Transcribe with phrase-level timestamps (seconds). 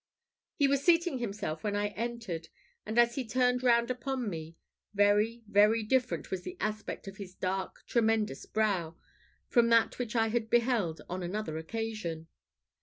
[0.55, 2.49] He was seating himself when I entered;
[2.87, 4.57] and as he turned round upon me,
[4.95, 8.95] very, very different was the aspect of his dark tremendous brow
[9.47, 12.29] from that which I had beheld on another occasion.